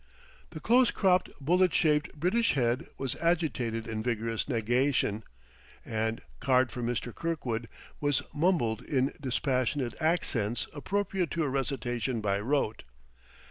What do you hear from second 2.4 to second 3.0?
head